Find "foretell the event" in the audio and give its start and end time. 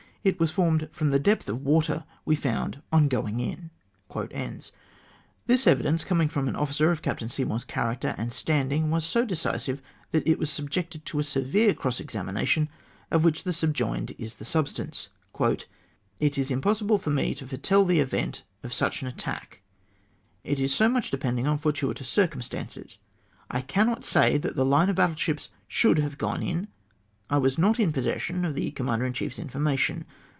17.47-18.43